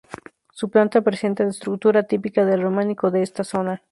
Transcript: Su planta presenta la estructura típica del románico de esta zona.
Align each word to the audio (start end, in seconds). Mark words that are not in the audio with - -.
Su 0.49 0.71
planta 0.71 1.01
presenta 1.01 1.43
la 1.43 1.51
estructura 1.51 2.01
típica 2.01 2.43
del 2.43 2.63
románico 2.63 3.11
de 3.11 3.21
esta 3.21 3.43
zona. 3.43 3.83